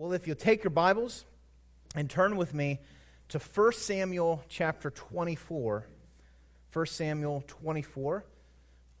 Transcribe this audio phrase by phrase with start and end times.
[0.00, 1.26] Well, if you'll take your Bibles
[1.94, 2.78] and turn with me
[3.28, 5.86] to 1 Samuel chapter 24.
[6.72, 8.24] 1 Samuel 24.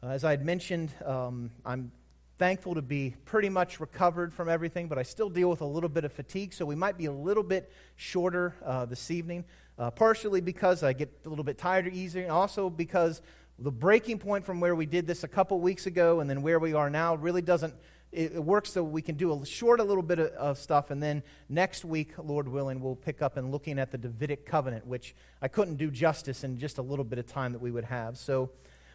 [0.02, 1.90] Uh, as I had mentioned, um, I'm
[2.36, 5.88] thankful to be pretty much recovered from everything, but I still deal with a little
[5.88, 9.46] bit of fatigue, so we might be a little bit shorter uh, this evening.
[9.78, 13.22] Uh, partially because I get a little bit tired easier, and also because
[13.58, 16.58] the breaking point from where we did this a couple weeks ago and then where
[16.58, 17.74] we are now really doesn't
[18.12, 20.90] it, it works so we can do a short a little bit of, of, stuff,
[20.90, 24.86] and then next week, Lord willing, we'll pick up and looking at the Davidic covenant,
[24.86, 27.84] which I couldn't do justice in just a little bit of time that we would
[27.84, 28.18] have.
[28.18, 28.50] So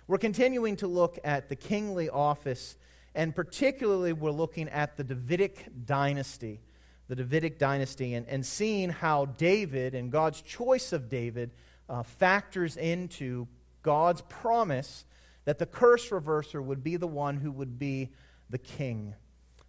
[0.08, 2.76] we're continuing to look at the kingly office,
[3.14, 6.60] and particularly we're looking at the Davidic dynasty,
[7.08, 11.52] the Davidic dynasty, and, and seeing how David and God's choice of David
[11.88, 13.48] uh, factors into
[13.82, 15.06] God's promise
[15.46, 18.10] that the curse reverser would be the one who would be
[18.50, 19.16] the king.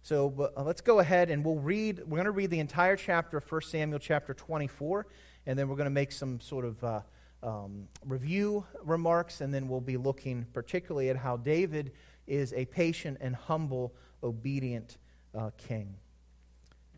[0.01, 3.37] So uh, let's go ahead and we'll read, we're going to read the entire chapter
[3.37, 5.07] of 1 Samuel chapter 24,
[5.45, 7.01] and then we're going to make some sort of uh,
[7.43, 11.91] um, review remarks, and then we'll be looking particularly at how David
[12.25, 14.97] is a patient and humble, obedient
[15.37, 15.95] uh, king.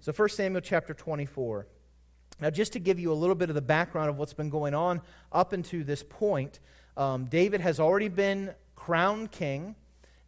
[0.01, 1.67] So 1 Samuel chapter 24.
[2.41, 4.73] Now, just to give you a little bit of the background of what's been going
[4.73, 6.59] on up until this point,
[6.95, 9.75] um, David has already been crowned king.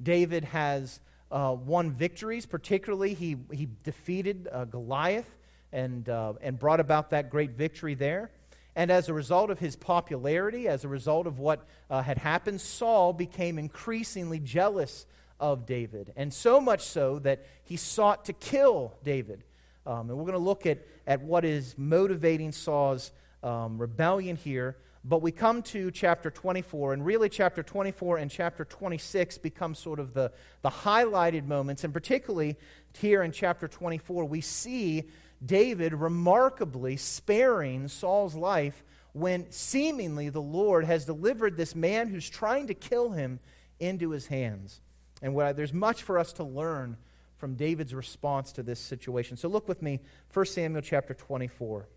[0.01, 0.99] David has
[1.31, 2.45] uh, won victories.
[2.45, 5.35] Particularly, he, he defeated uh, Goliath
[5.71, 8.31] and, uh, and brought about that great victory there.
[8.75, 12.61] And as a result of his popularity, as a result of what uh, had happened,
[12.61, 15.05] Saul became increasingly jealous
[15.39, 16.13] of David.
[16.15, 19.43] And so much so that he sought to kill David.
[19.85, 23.11] Um, and we're going to look at, at what is motivating Saul's
[23.43, 24.77] um, rebellion here.
[25.03, 29.99] But we come to chapter 24, and really, chapter 24 and chapter 26 become sort
[29.99, 31.83] of the, the highlighted moments.
[31.83, 32.55] And particularly
[32.97, 35.09] here in chapter 24, we see
[35.43, 42.67] David remarkably sparing Saul's life when seemingly the Lord has delivered this man who's trying
[42.67, 43.39] to kill him
[43.79, 44.81] into his hands.
[45.21, 46.97] And what, there's much for us to learn
[47.37, 49.35] from David's response to this situation.
[49.35, 49.99] So look with me,
[50.31, 51.87] 1 Samuel chapter 24.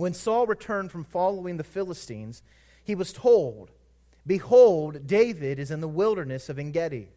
[0.00, 2.42] When Saul returned from following the Philistines,
[2.82, 3.70] he was told,
[4.26, 7.08] Behold, David is in the wilderness of Engedi.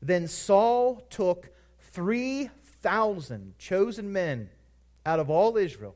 [0.00, 1.50] Then Saul took
[1.92, 4.48] 3,000 chosen men
[5.04, 5.94] out of all Israel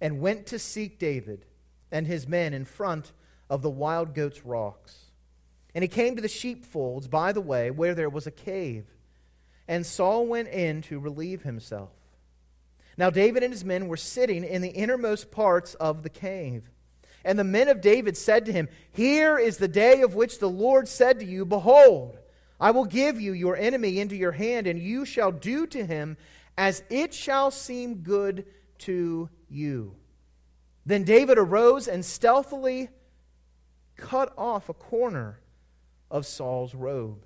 [0.00, 1.46] and went to seek David
[1.92, 3.12] and his men in front
[3.48, 5.12] of the wild goats' rocks.
[5.76, 8.86] And he came to the sheepfolds by the way where there was a cave.
[9.68, 11.90] And Saul went in to relieve himself.
[13.00, 16.70] Now, David and his men were sitting in the innermost parts of the cave.
[17.24, 20.50] And the men of David said to him, Here is the day of which the
[20.50, 22.18] Lord said to you, Behold,
[22.60, 26.18] I will give you your enemy into your hand, and you shall do to him
[26.58, 28.44] as it shall seem good
[28.80, 29.96] to you.
[30.84, 32.90] Then David arose and stealthily
[33.96, 35.40] cut off a corner
[36.10, 37.24] of Saul's robe.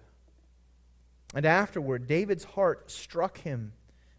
[1.34, 3.72] And afterward, David's heart struck him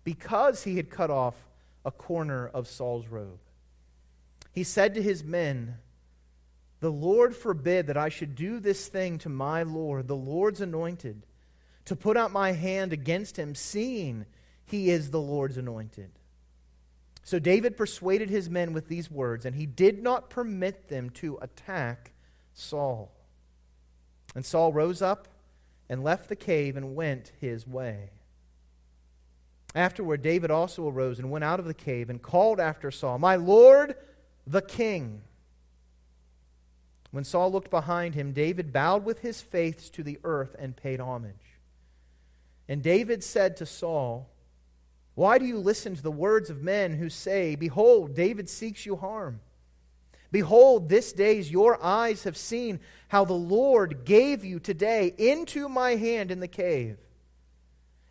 [0.05, 1.35] because he had cut off
[1.83, 3.39] a corner of Saul's robe.
[4.53, 5.79] He said to his men,
[6.79, 11.25] The Lord forbid that I should do this thing to my Lord, the Lord's anointed,
[11.83, 14.25] to put out my hand against him, seeing
[14.63, 16.11] he is the Lord's anointed.
[17.23, 21.39] So David persuaded his men with these words, and he did not permit them to
[21.41, 22.13] attack
[22.53, 23.11] Saul.
[24.35, 25.27] And Saul rose up
[25.89, 28.11] and left the cave and went his way.
[29.75, 33.35] Afterward, David also arose and went out of the cave and called after Saul, My
[33.35, 33.95] Lord,
[34.47, 35.21] the king.
[37.11, 41.01] When Saul looked behind him, David bowed with his face to the earth and paid
[41.01, 41.59] homage.
[42.69, 44.29] And David said to Saul,
[45.13, 48.95] Why do you listen to the words of men who say, Behold, David seeks you
[48.95, 49.41] harm?
[50.31, 55.95] Behold, this day your eyes have seen how the Lord gave you today into my
[55.95, 56.97] hand in the cave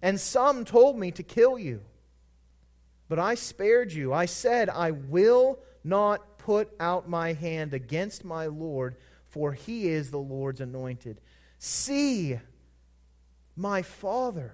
[0.04, 1.80] and some told me to kill you.
[3.08, 4.12] But I spared you.
[4.12, 8.96] I said, I will not put out my hand against my Lord,
[9.30, 11.22] for he is the Lord's anointed.
[11.58, 12.38] See,
[13.56, 14.52] my father.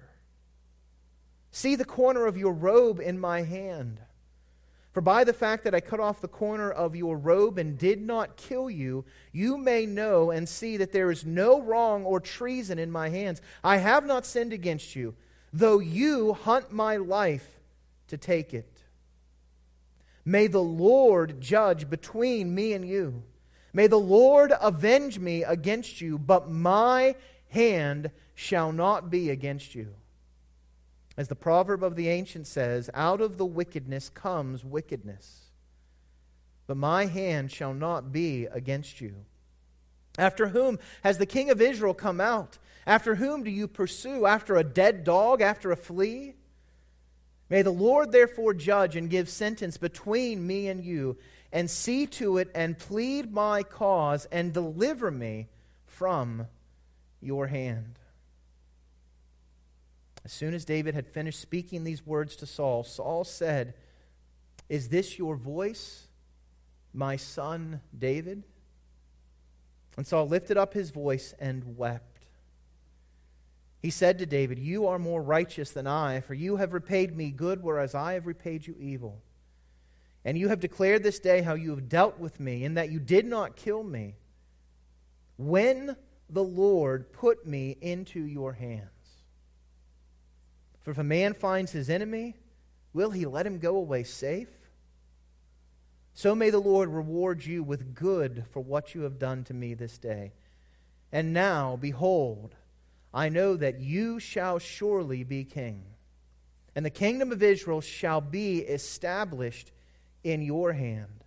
[1.51, 3.99] See the corner of your robe in my hand.
[4.93, 8.01] For by the fact that I cut off the corner of your robe and did
[8.01, 9.03] not kill you,
[9.33, 13.41] you may know and see that there is no wrong or treason in my hands.
[13.65, 15.13] I have not sinned against you
[15.53, 17.59] though you hunt my life
[18.07, 18.83] to take it.
[20.23, 23.23] May the Lord judge between me and you.
[23.73, 27.15] May the Lord avenge me against you, but my
[27.49, 29.95] hand shall not be against you.
[31.17, 35.51] As the proverb of the ancient says, out of the wickedness comes wickedness.
[36.67, 39.25] But my hand shall not be against you.
[40.17, 42.57] After whom has the king of Israel come out?
[42.85, 44.25] After whom do you pursue?
[44.25, 45.41] After a dead dog?
[45.41, 46.35] After a flea?
[47.49, 51.17] May the Lord therefore judge and give sentence between me and you,
[51.51, 55.49] and see to it and plead my cause and deliver me
[55.85, 56.47] from
[57.19, 57.99] your hand.
[60.23, 63.73] As soon as David had finished speaking these words to Saul, Saul said,
[64.69, 66.07] Is this your voice,
[66.93, 68.43] my son David?
[69.97, 72.10] And Saul lifted up his voice and wept.
[73.81, 77.31] He said to David, You are more righteous than I, for you have repaid me
[77.31, 79.21] good, whereas I have repaid you evil.
[80.23, 82.99] And you have declared this day how you have dealt with me, in that you
[82.99, 84.17] did not kill me.
[85.37, 85.95] When
[86.29, 88.87] the Lord put me into your hands.
[90.81, 92.35] For if a man finds his enemy,
[92.93, 94.49] will he let him go away safe?
[96.13, 99.73] So may the Lord reward you with good for what you have done to me
[99.73, 100.33] this day.
[101.11, 102.55] And now, behold,
[103.13, 105.83] I know that you shall surely be king,
[106.75, 109.71] and the kingdom of Israel shall be established
[110.23, 111.25] in your hand.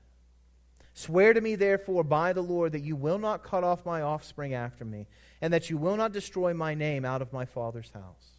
[0.95, 4.55] Swear to me, therefore, by the Lord, that you will not cut off my offspring
[4.55, 5.07] after me,
[5.43, 8.39] and that you will not destroy my name out of my father's house.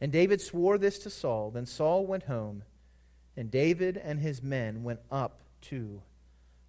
[0.00, 1.50] And David swore this to Saul.
[1.50, 2.62] Then Saul went home,
[3.36, 6.02] and David and his men went up to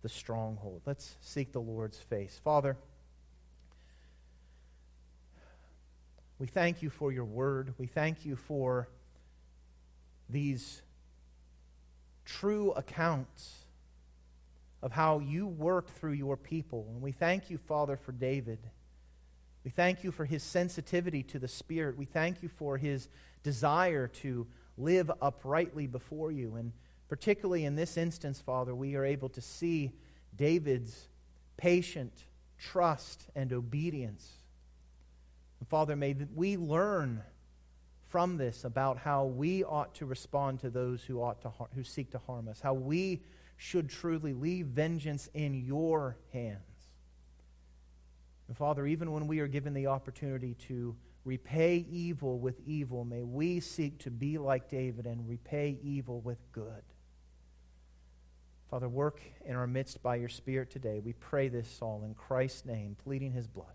[0.02, 0.82] the stronghold.
[0.86, 2.40] Let's seek the Lord's face.
[2.44, 2.76] Father,
[6.40, 7.74] we thank you for your word.
[7.78, 8.90] We thank you for
[10.30, 10.82] these
[12.26, 13.66] true accounts
[14.82, 16.88] of how you work through your people.
[16.92, 18.60] And we thank you, Father, for David.
[19.64, 21.98] We thank you for his sensitivity to the Spirit.
[21.98, 23.10] We thank you for his
[23.42, 24.46] desire to
[24.78, 26.56] live uprightly before you.
[26.56, 26.74] And
[27.08, 29.94] particularly in this instance, Father, we are able to see
[30.36, 31.08] David's
[31.58, 32.14] patient
[32.60, 34.45] trust and obedience.
[35.66, 37.24] And Father, may we learn
[38.04, 42.12] from this about how we ought to respond to those who, ought to who seek
[42.12, 43.24] to harm us, how we
[43.58, 46.60] should truly leave vengeance in your hands.
[48.48, 53.24] And Father, even when we are given the opportunity to repay evil with evil, may
[53.24, 56.84] we seek to be like David and repay evil with good.
[58.70, 61.00] Father, work in our midst by your Spirit today.
[61.00, 63.74] We pray this all in Christ's name, pleading his blood.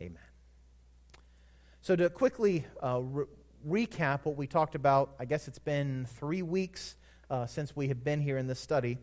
[0.00, 0.31] Amen.
[1.82, 3.26] So, to quickly uh, re-
[3.66, 6.96] recap what we talked about, I guess it's been three weeks
[7.28, 8.98] uh, since we have been here in this study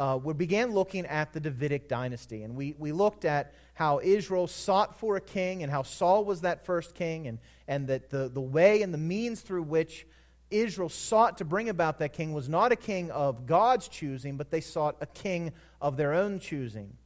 [0.00, 2.42] uh, we began looking at the Davidic dynasty.
[2.42, 6.40] And we, we looked at how Israel sought for a king and how Saul was
[6.40, 7.38] that first king, and,
[7.68, 10.06] and that the, the way and the means through which
[10.50, 14.50] Israel sought to bring about that king was not a king of God's choosing, but
[14.50, 15.52] they sought a king
[15.82, 16.96] of their own choosing.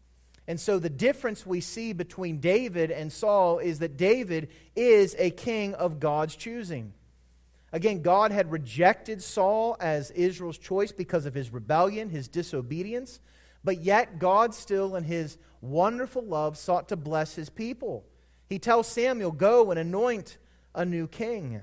[0.47, 5.31] And so the difference we see between David and Saul is that David is a
[5.31, 6.93] king of God's choosing.
[7.73, 13.21] Again, God had rejected Saul as Israel's choice because of his rebellion, his disobedience,
[13.65, 18.05] but yet God still, in his wonderful love, sought to bless his people.
[18.49, 20.37] He tells Samuel, Go and anoint
[20.75, 21.63] a new king.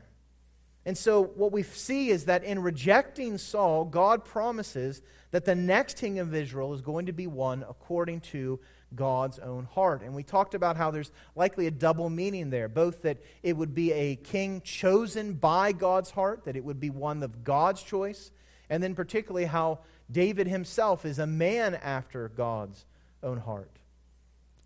[0.86, 5.98] And so, what we see is that in rejecting Saul, God promises that the next
[5.98, 8.60] king of Israel is going to be one according to
[8.96, 10.02] God's own heart.
[10.02, 13.74] And we talked about how there's likely a double meaning there both that it would
[13.74, 18.32] be a king chosen by God's heart, that it would be one of God's choice,
[18.70, 19.80] and then particularly how
[20.12, 22.86] David himself is a man after God's
[23.24, 23.72] own heart.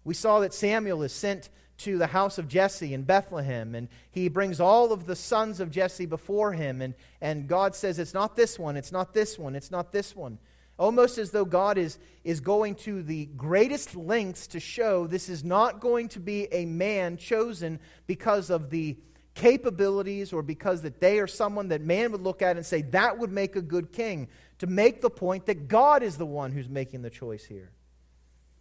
[0.03, 4.29] We saw that Samuel is sent to the house of Jesse in Bethlehem, and he
[4.29, 8.36] brings all of the sons of Jesse before him, and, and God says, It's not
[8.36, 10.38] this one, it's not this one, it's not this one.
[10.77, 15.44] Almost as though God is, is going to the greatest lengths to show this is
[15.44, 18.98] not going to be a man chosen because of the
[19.36, 23.17] capabilities or because that they are someone that man would look at and say that
[23.20, 24.27] would make a good king
[24.60, 27.72] to make the point that God is the one who's making the choice here.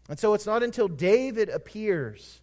[0.08, 2.40] And so it's not until David appears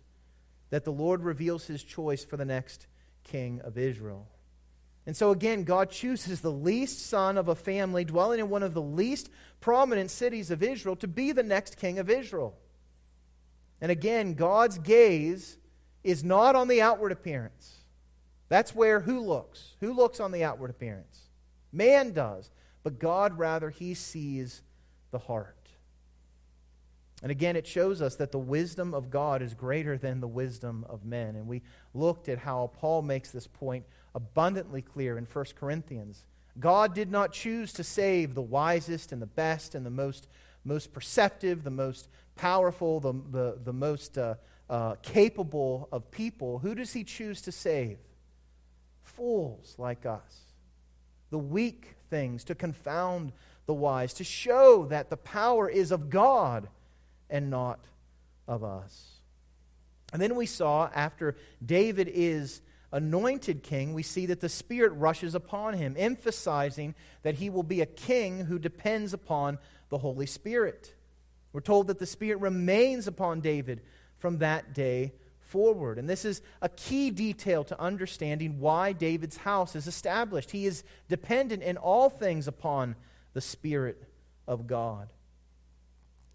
[0.72, 2.88] that the Lord reveals his choice for the next
[3.24, 4.28] king of Israel.
[5.06, 8.74] And so again, God chooses the least son of a family dwelling in one of
[8.74, 12.56] the least prominent cities of Israel to be the next king of Israel.
[13.80, 15.58] And again, God's gaze
[16.04, 17.84] is not on the outward appearance.
[18.48, 19.76] That's where who looks?
[19.80, 21.30] Who looks on the outward appearance?
[21.72, 22.52] Man does.
[22.84, 24.62] But God, rather, he sees
[25.12, 25.61] the heart.
[27.22, 30.86] And again, it shows us that the wisdom of God is greater than the wisdom
[30.90, 31.36] of men.
[31.36, 31.62] And we
[31.94, 33.86] looked at how Paul makes this point
[34.16, 36.26] abundantly clear in 1 Corinthians.
[36.60, 40.28] God did not choose to save the wisest and the best and the most,
[40.66, 44.36] most perceptive, the most powerful, the, the, the most uh,
[44.70, 46.60] uh, capable of people.
[46.60, 48.00] Who does He choose to save?
[49.04, 50.54] Fools like us,
[51.30, 53.32] the weak things, to confound
[53.68, 56.68] the wise, to show that the power is of God
[57.32, 57.80] and not
[58.48, 59.22] of us.
[60.14, 61.36] And then we saw after
[61.66, 62.62] David is
[62.92, 67.82] anointed king, we see that the Spirit rushes upon him, emphasizing that he will be
[67.82, 69.58] a king who depends upon
[69.90, 70.94] the Holy Spirit.
[71.54, 73.82] We're told that the Spirit remains upon David
[74.18, 75.98] from that day forward.
[75.98, 80.52] And this is a key detail to understanding why David's house is established.
[80.52, 82.96] He is dependent in all things upon
[83.34, 84.04] the Spirit
[84.48, 85.10] of God.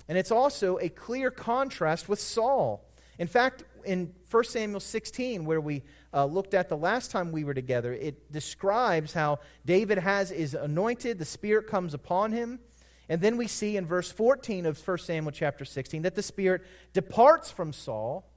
[0.09, 2.85] And it's also a clear contrast with Saul.
[3.19, 5.83] In fact, in 1 Samuel 16, where we
[6.13, 10.55] uh, looked at the last time we were together, it describes how David has is
[10.55, 12.61] anointed, the Spirit comes upon him.
[13.09, 16.63] And then we see in verse 14 of 1 Samuel chapter 16 that the Spirit
[16.93, 18.29] departs from Saul,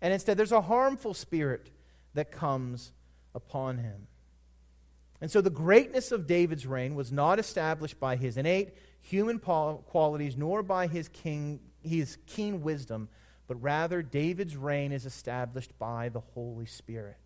[0.00, 1.70] and instead there's a harmful spirit
[2.14, 2.92] that comes
[3.34, 4.06] upon him.
[5.20, 8.74] And so the greatness of David's reign was not established by his innate
[9.08, 13.08] human qualities nor by his, king, his keen wisdom,
[13.46, 17.16] but rather David's reign is established by the Holy Spirit.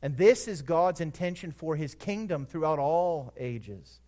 [0.00, 3.98] And this is God's intention for his kingdom throughout all ages.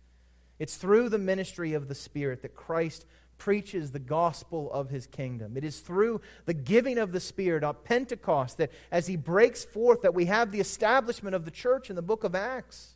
[0.57, 3.05] It's through the ministry of the Spirit that Christ
[3.37, 5.57] preaches the gospel of his kingdom.
[5.57, 10.03] It is through the giving of the Spirit on Pentecost that as he breaks forth
[10.03, 12.95] that we have the establishment of the church in the book of Acts.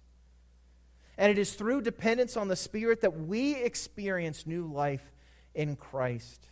[1.17, 5.13] And it is through dependence on the Spirit that we experience new life
[5.53, 6.49] in Christ.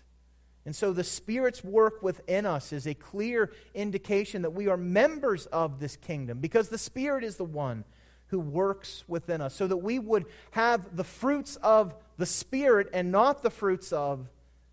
[0.66, 5.46] And so the Spirit's work within us is a clear indication that we are members
[5.48, 7.84] of this kingdom because the Spirit is the one
[8.28, 13.12] who works within us, so that we would have the fruits of the Spirit and
[13.12, 14.32] not the fruits of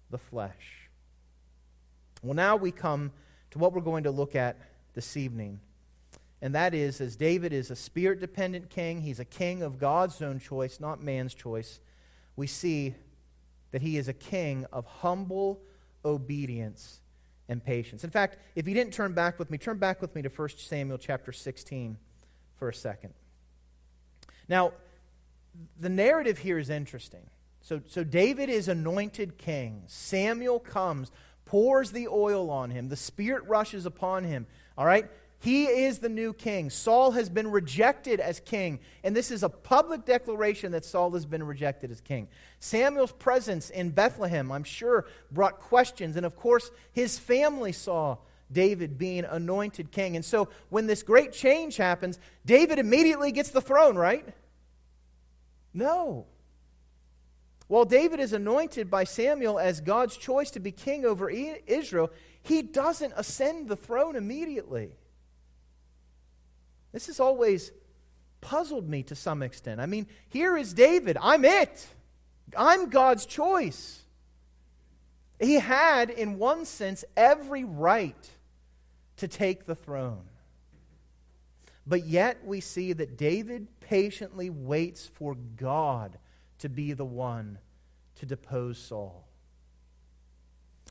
[0.09, 0.89] the flesh.
[2.23, 3.13] Well, now we come
[3.51, 4.57] to what we're going to look at
[4.95, 5.61] this evening.
[6.43, 10.23] And that is, as David is a spirit dependent king, he's a king of God's
[10.23, 11.81] own choice, not man's choice.
[12.37, 12.95] We see
[13.73, 15.61] that he is a king of humble
[16.05, 17.01] obedience
[17.49, 18.05] and patience.
[18.05, 20.49] In fact, if you didn't turn back with me, turn back with me to 1
[20.57, 21.99] Samuel chapter 16
[22.57, 23.13] for a second.
[24.49, 24.73] Now,
[25.79, 27.29] the narrative here is interesting.
[27.61, 29.83] So, so David is anointed king.
[29.87, 31.11] Samuel comes,
[31.45, 32.89] pours the oil on him.
[32.89, 34.47] The Spirit rushes upon him.
[34.79, 35.11] All right?
[35.43, 36.69] He is the new king.
[36.69, 38.79] Saul has been rejected as king.
[39.03, 42.29] And this is a public declaration that Saul has been rejected as king.
[42.59, 46.17] Samuel's presence in Bethlehem, I'm sure, brought questions.
[46.17, 48.19] And of course, his family saw
[48.53, 50.15] David being anointed king.
[50.15, 54.29] And so when this great change happens, David immediately gets the throne, right?
[55.73, 56.27] No.
[57.67, 62.11] While David is anointed by Samuel as God's choice to be king over Israel,
[62.43, 64.91] he doesn't ascend the throne immediately.
[66.93, 67.73] This has always
[68.41, 69.81] puzzled me to some extent.
[69.81, 71.17] I mean, here is David.
[71.21, 71.87] I'm it.
[72.57, 74.03] I'm God's choice.
[75.39, 78.31] He had, in one sense, every right
[79.17, 80.25] to take the throne.
[81.87, 86.19] But yet we see that David patiently waits for God
[86.59, 87.59] to be the one
[88.17, 89.27] to depose Saul.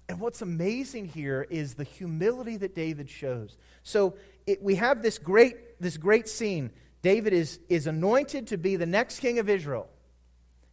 [0.09, 3.57] And what's amazing here is the humility that David shows.
[3.83, 4.15] So
[4.47, 6.71] it, we have this great, this great scene.
[7.03, 9.87] David is, is anointed to be the next king of Israel.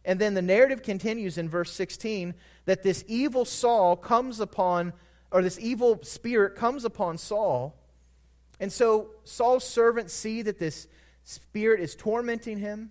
[0.03, 2.33] And then the narrative continues in verse 16
[2.65, 4.91] that this evil Saul comes upon,
[5.29, 7.77] or this evil spirit comes upon Saul.
[8.59, 10.87] And so Saul's servants see that this
[11.23, 12.89] spirit is tormenting him.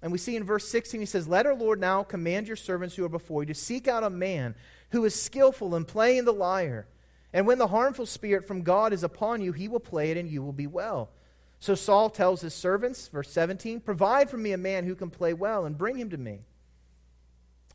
[0.00, 2.94] And we see in verse 16, he says, Let our Lord now command your servants
[2.94, 4.54] who are before you to seek out a man
[4.90, 6.86] who is skillful in playing the lyre.
[7.32, 10.28] And when the harmful spirit from God is upon you, he will play it and
[10.28, 11.10] you will be well.
[11.58, 15.34] So Saul tells his servants, verse 17, Provide for me a man who can play
[15.34, 16.40] well and bring him to me.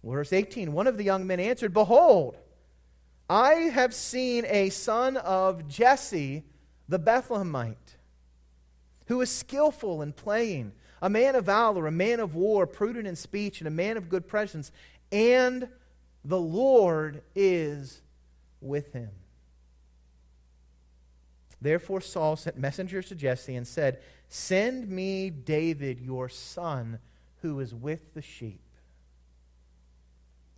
[0.04, 2.38] Verse 18, one of the young men answered, Behold,
[3.30, 6.44] I have seen a son of Jesse
[6.90, 7.76] the Bethlehemite
[9.12, 13.16] who is skillful in playing, a man of valor, a man of war, prudent in
[13.16, 14.72] speech, and a man of good presence,
[15.12, 15.68] and
[16.24, 18.02] the Lord is
[18.60, 19.10] with him.
[21.62, 24.00] Therefore, Saul sent messengers to Jesse and said,
[24.30, 27.00] Send me David, your son,
[27.42, 28.62] who is with the sheep.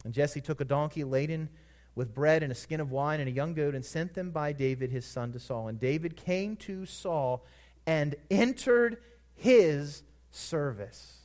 [0.06, 1.50] And Jesse took a donkey laden
[1.96, 4.52] with bread and a skin of wine and a young goat and sent them by
[4.52, 5.68] David his son to Saul.
[5.68, 7.46] And David came to Saul
[7.86, 8.98] and entered
[9.36, 11.20] his service.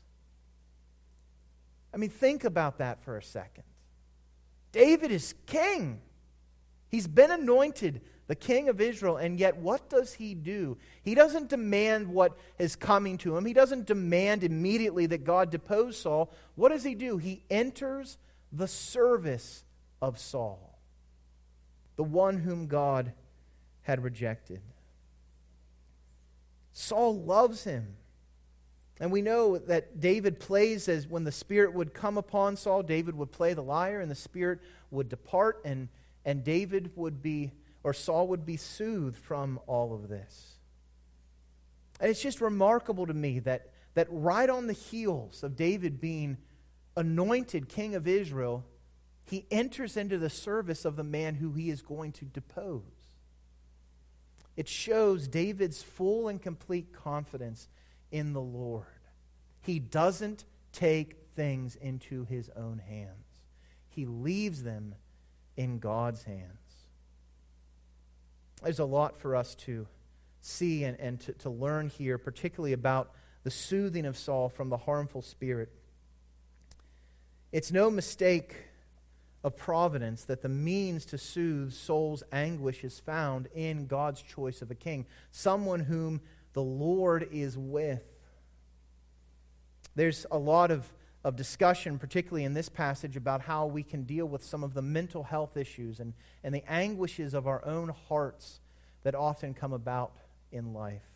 [1.93, 3.65] I mean, think about that for a second.
[4.73, 6.01] David is king.
[6.89, 10.77] He's been anointed the king of Israel, and yet what does he do?
[11.03, 13.47] He doesn't demand what is coming to him.
[13.47, 16.31] He doesn't demand immediately that God depose Saul.
[16.55, 17.17] What does he do?
[17.17, 18.19] He enters
[18.53, 19.65] the service
[20.03, 20.79] of Saul,
[21.97, 23.13] the one whom God
[23.83, 24.61] had rejected.
[26.73, 27.97] Saul loves him.
[29.01, 33.15] And we know that David plays as when the Spirit would come upon Saul, David
[33.15, 35.89] would play the lyre and the Spirit would depart, and,
[36.25, 37.53] and David would be,
[37.85, 40.59] or Saul would be soothed from all of this.
[42.01, 46.39] And it's just remarkable to me that, that right on the heels of David being
[46.97, 48.65] anointed king of Israel,
[49.25, 52.83] he enters into the service of the man who he is going to depose.
[54.57, 57.69] It shows David's full and complete confidence
[58.11, 58.87] in the Lord.
[59.61, 63.43] He doesn't take things into his own hands,
[63.89, 64.95] he leaves them
[65.57, 66.59] in God's hands.
[68.63, 69.87] There's a lot for us to
[70.41, 73.13] see and, and to, to learn here, particularly about
[73.45, 75.71] the soothing of Saul from the harmful spirit.
[77.53, 78.57] It's no mistake
[79.45, 84.71] of providence that the means to soothe Saul's anguish is found in God's choice of
[84.71, 86.21] a king, someone whom
[86.59, 88.03] the Lord is with.
[89.95, 94.27] There's a lot of, of discussion, particularly in this passage, about how we can deal
[94.27, 98.59] with some of the mental health issues and, and the anguishes of our own hearts
[99.05, 100.17] that often come about
[100.51, 101.07] in life.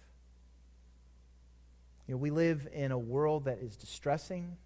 [2.06, 4.56] You know, we live in a world that is distressing.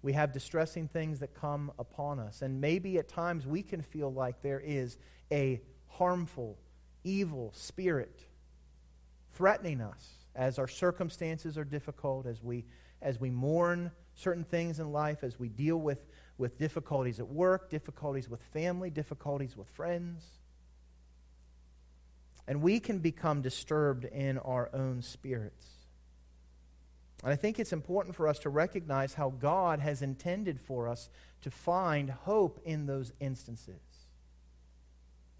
[0.00, 2.40] We have distressing things that come upon us.
[2.40, 4.96] And maybe at times we can feel like there is
[5.32, 6.56] a harmful,
[7.02, 8.26] evil spirit
[9.34, 12.64] threatening us as our circumstances are difficult, as we
[13.02, 16.06] as we mourn certain things in life, as we deal with,
[16.38, 20.24] with difficulties at work, difficulties with family, difficulties with friends.
[22.46, 25.66] And we can become disturbed in our own spirits.
[27.22, 31.08] And I think it's important for us to recognize how God has intended for us
[31.42, 33.80] to find hope in those instances.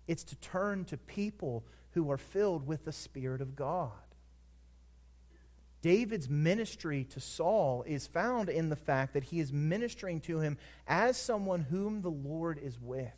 [0.06, 3.90] It's to turn to people who are filled with the Spirit of God.
[5.82, 10.56] David's ministry to Saul is found in the fact that he is ministering to him
[10.86, 13.12] as someone whom the Lord is with.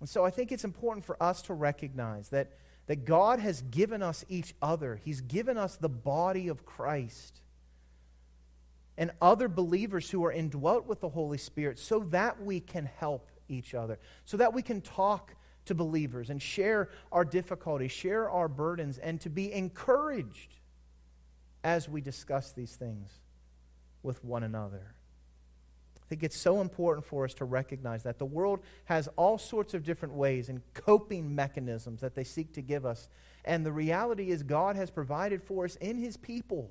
[0.00, 2.50] And so I think it's important for us to recognize that,
[2.86, 5.00] that God has given us each other.
[5.04, 7.40] He's given us the body of Christ
[8.98, 13.30] and other believers who are indwelt with the Holy Spirit so that we can help
[13.48, 18.48] each other, so that we can talk to believers and share our difficulties, share our
[18.48, 20.56] burdens, and to be encouraged
[21.64, 23.20] as we discuss these things
[24.02, 24.94] with one another.
[25.96, 29.72] I think it's so important for us to recognize that the world has all sorts
[29.72, 33.08] of different ways and coping mechanisms that they seek to give us.
[33.44, 36.70] And the reality is, God has provided for us in His people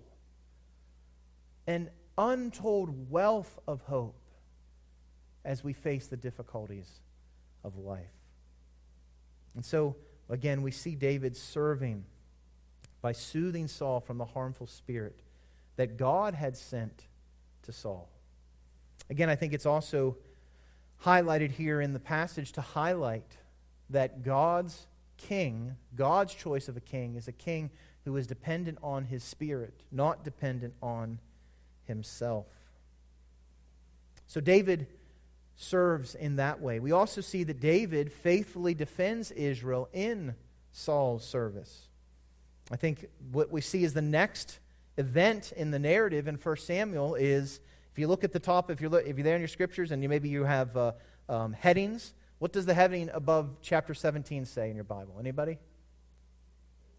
[1.65, 4.19] an untold wealth of hope
[5.43, 6.99] as we face the difficulties
[7.63, 8.20] of life.
[9.55, 9.95] And so,
[10.29, 12.05] again, we see David serving
[13.01, 15.19] by soothing Saul from the harmful spirit
[15.75, 17.07] that God had sent
[17.63, 18.09] to Saul.
[19.09, 20.17] Again, I think it's also
[21.03, 23.37] highlighted here in the passage to highlight
[23.89, 24.87] that God's
[25.17, 27.69] king, God's choice of a king, is a king
[28.05, 31.19] who is dependent on his spirit, not dependent on
[31.85, 32.47] himself.
[34.27, 34.87] So David
[35.55, 36.79] serves in that way.
[36.79, 40.35] We also see that David faithfully defends Israel in
[40.71, 41.87] Saul's service.
[42.71, 44.59] I think what we see is the next
[44.97, 47.59] event in the narrative in 1 Samuel is
[47.91, 50.01] if you look at the top, if you're, if you're there in your scriptures and
[50.01, 50.93] you, maybe you have uh,
[51.27, 55.17] um, headings, what does the heading above chapter 17 say in your Bible?
[55.19, 55.57] Anybody?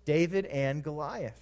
[0.04, 1.40] David and Goliath.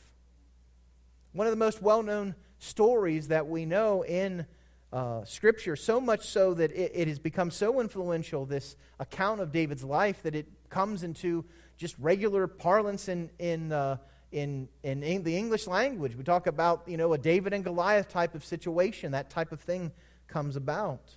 [1.33, 4.47] One of the most well known stories that we know in
[4.93, 9.53] uh, Scripture, so much so that it, it, has become so influential, this account of
[9.53, 11.45] David's life, that it comes into
[11.77, 13.97] just regular parlance in, in uh,
[14.33, 16.15] in, in the English language.
[16.15, 19.13] We talk about, you know, a David and Goliath type of situation.
[19.13, 19.93] That type of thing
[20.29, 21.17] comes about.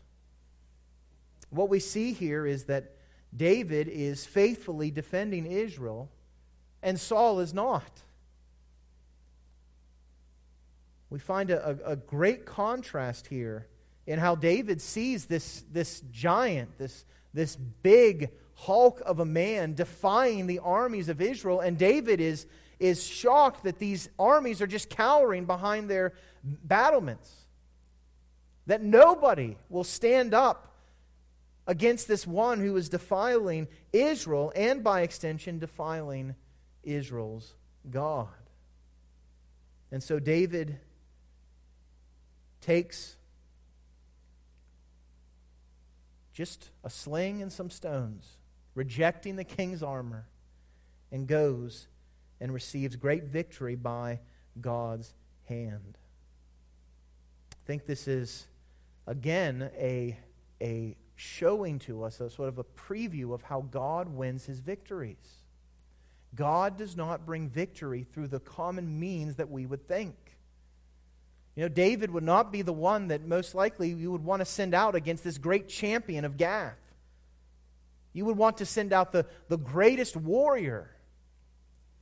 [1.50, 2.96] What we see here is that
[3.36, 6.10] David is faithfully defending Israel,
[6.82, 8.02] and Saul is not.
[11.13, 13.67] We find a, a, great contrast here
[14.08, 20.47] in how David sees this, this giant, this, this big hulk of a man defying
[20.47, 22.47] the armies of Israel, and David is
[22.80, 27.45] is shocked that these armies are just cowering behind their battlements.
[28.65, 30.76] That nobody will stand up
[31.67, 36.34] against this one who is defiling Israel and, by extension, defiling
[36.82, 37.54] Israel's
[37.88, 38.30] God.
[39.91, 40.80] And so David
[42.63, 43.17] takes
[46.34, 48.38] just a sling and some stones,
[48.73, 50.26] rejecting the king's armor,
[51.12, 51.88] and goes
[52.41, 54.19] and receives great victory by
[54.60, 55.13] God's
[55.45, 55.97] hand.
[57.52, 58.47] I think this is,
[59.06, 60.17] again, a,
[60.62, 65.41] a showing to us a sort of a preview of how God wins his victories.
[66.36, 70.15] God does not bring victory through the common means that we would think.
[71.56, 74.46] You know, David would not be the one that most likely you would want to
[74.46, 76.78] send out against this great champion of Gath.
[78.12, 80.96] You would want to send out the, the greatest warrior.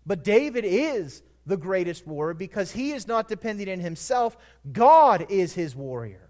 [0.06, 4.38] But David is the greatest warrior because he is not dependent in himself.
[4.72, 6.30] God is his warrior.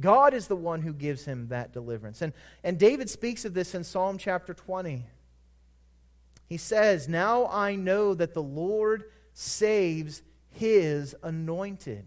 [0.00, 2.22] God is the one who gives him that deliverance.
[2.22, 5.04] And, and David speaks of this in Psalm chapter 20.
[6.48, 10.22] He says, Now I know that the Lord saves
[10.58, 12.06] his anointed.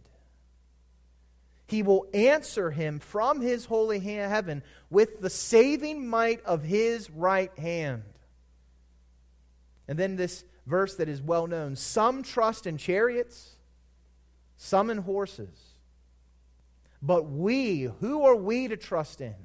[1.67, 7.57] He will answer him from his holy heaven with the saving might of his right
[7.57, 8.03] hand.
[9.87, 13.55] And then this verse that is well known some trust in chariots,
[14.57, 15.75] some in horses.
[17.01, 19.35] But we, who are we to trust in?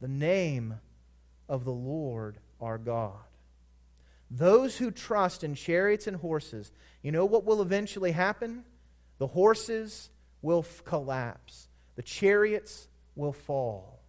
[0.00, 0.74] The name
[1.48, 3.27] of the Lord our God.
[4.30, 6.70] Those who trust in chariots and horses,
[7.02, 8.64] you know what will eventually happen?
[9.18, 10.10] The horses
[10.42, 14.00] will f- collapse, the chariots will fall.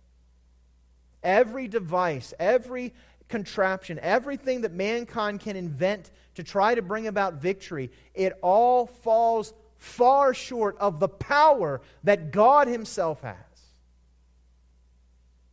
[1.23, 2.93] Every device, every
[3.27, 9.53] contraption, everything that mankind can invent to try to bring about victory, it all falls
[9.77, 13.35] far short of the power that God Himself has.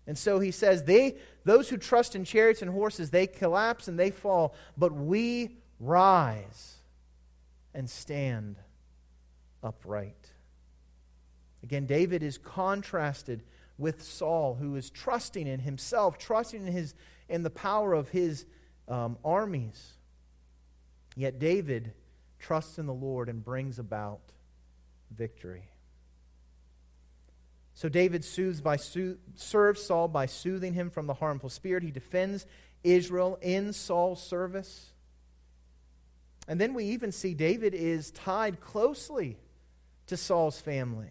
[0.07, 1.17] And so he says, they,
[1.47, 6.79] those who trust in chariots and horses, they collapse and they fall, but we rise
[7.73, 8.57] and stand
[9.63, 10.33] upright.
[11.63, 13.45] Again, David is contrasted
[13.79, 16.95] with Saul, who is trusting in himself, trusting in, his,
[17.29, 18.45] in the power of his
[18.89, 19.99] um, armies.
[21.15, 21.93] Yet David
[22.41, 24.33] trusts in the Lord and brings about
[25.13, 25.71] victory.
[27.77, 31.83] So David soothes by, serves Saul by soothing him from the harmful spirit.
[31.83, 32.47] He defends
[32.83, 34.95] Israel in Saul's service.
[36.49, 39.37] And then we even see David is tied closely
[40.07, 41.11] to Saul's family.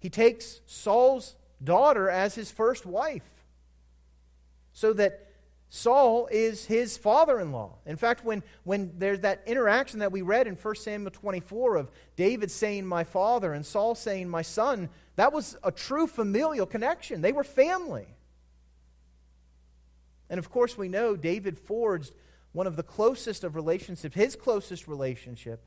[0.00, 3.44] He takes Saul's daughter as his first wife
[4.72, 5.26] so that
[5.68, 7.74] Saul is his father in law.
[7.84, 11.90] In fact, when, when there's that interaction that we read in 1 Samuel 24 of
[12.14, 17.22] David saying, My father, and Saul saying, My son, that was a true familial connection.
[17.22, 18.06] They were family.
[20.28, 22.12] And of course, we know David forged
[22.52, 25.62] one of the closest of relationships, his closest relationship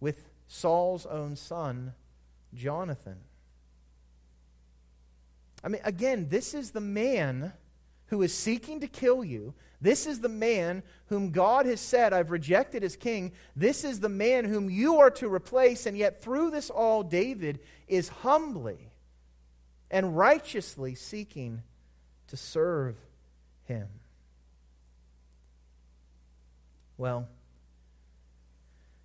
[0.00, 1.94] with Saul's own son,
[2.54, 3.18] Jonathan.
[5.64, 7.52] I mean, again, this is the man
[8.06, 9.54] who is seeking to kill you.
[9.82, 13.32] This is the man whom God has said, I've rejected as king.
[13.56, 15.86] This is the man whom you are to replace.
[15.86, 18.92] And yet, through this all, David is humbly
[19.90, 21.64] and righteously seeking
[22.28, 22.96] to serve
[23.64, 23.88] him.
[26.96, 27.26] Well,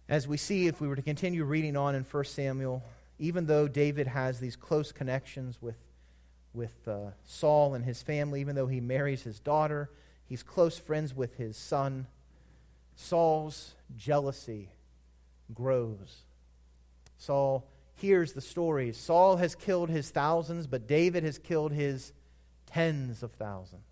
[0.07, 2.83] as we see, if we were to continue reading on in 1 Samuel,
[3.17, 5.75] even though David has these close connections with
[6.53, 9.89] with uh, Saul and his family, even though he marries his daughter.
[10.27, 12.07] He's close friends with his son.
[12.95, 14.69] Saul's jealousy
[15.53, 16.23] grows.
[17.17, 18.97] Saul hears the stories.
[18.97, 22.11] Saul has killed his thousands, but David has killed his
[22.67, 23.83] tens of thousands.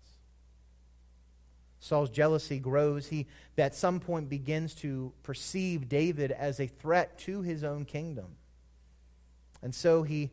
[1.80, 3.08] Saul's jealousy grows.
[3.08, 8.36] He, at some point, begins to perceive David as a threat to his own kingdom.
[9.62, 10.30] And so he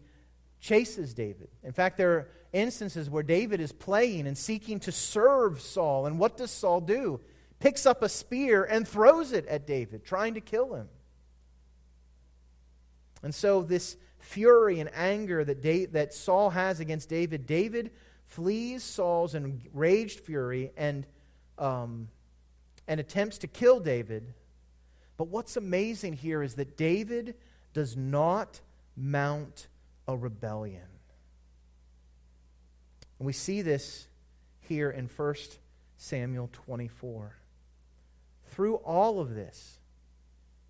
[0.60, 1.50] chases David.
[1.64, 6.06] In fact, there are instances where David is playing and seeking to serve Saul.
[6.06, 7.20] And what does Saul do?
[7.60, 10.88] Picks up a spear and throws it at David, trying to kill him.
[13.22, 17.92] And so, this fury and anger that, da- that Saul has against David, David
[18.26, 21.06] flees Saul's enraged fury and,
[21.58, 22.10] um,
[22.88, 24.34] and attempts to kill David.
[25.18, 27.36] But what's amazing here is that David
[27.74, 28.62] does not
[28.96, 29.68] mount
[30.08, 30.93] a rebellion.
[33.20, 34.08] And we see this
[34.62, 35.36] here in 1
[35.98, 37.38] Samuel 24.
[38.46, 39.80] through all of this,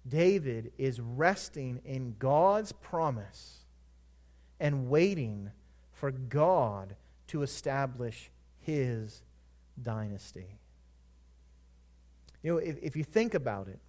[0.08, 3.66] David is resting in God's promise
[4.60, 5.52] and waiting
[5.92, 6.96] for God
[7.28, 8.30] to establish
[8.62, 9.24] his
[9.82, 10.60] dynasty.
[12.42, 13.80] You know, if, if you think about it,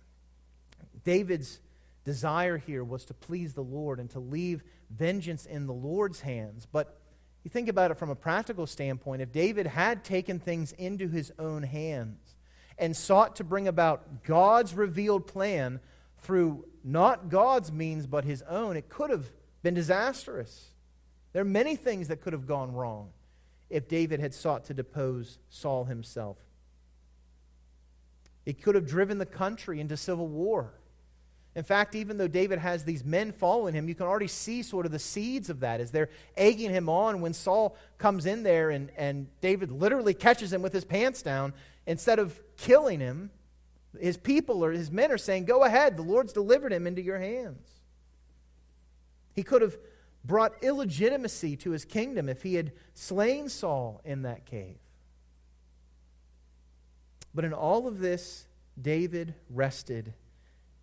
[1.04, 1.60] David's
[2.04, 6.66] desire here was to please the Lord and to leave vengeance in the Lord's hands.
[6.70, 6.98] But
[7.44, 11.30] you think about it from a practical standpoint, if David had taken things into his
[11.38, 12.36] own hands
[12.78, 15.80] and sought to bring about God's revealed plan
[16.18, 19.30] through not God's means but his own, it could have
[19.62, 20.70] been disastrous.
[21.32, 23.10] There are many things that could have gone wrong
[23.68, 26.38] if David had sought to depose Saul himself.
[28.46, 30.74] It could have driven the country into civil war.
[31.56, 34.86] In fact, even though David has these men following him, you can already see sort
[34.86, 38.70] of the seeds of that as they're egging him on when Saul comes in there
[38.70, 41.54] and, and David literally catches him with his pants down.
[41.86, 43.30] Instead of killing him,
[44.00, 47.18] his people or his men are saying, Go ahead, the Lord's delivered him into your
[47.18, 47.68] hands.
[49.32, 49.76] He could have
[50.24, 54.78] brought illegitimacy to his kingdom if he had slain Saul in that cave.
[57.32, 58.46] But in all of this,
[58.80, 60.14] David rested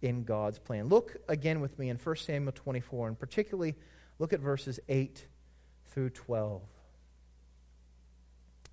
[0.02, 0.90] in God's plan.
[0.90, 3.76] Look again with me in 1 Samuel 24, and particularly
[4.20, 5.28] look at verses 8
[5.88, 6.62] through 12.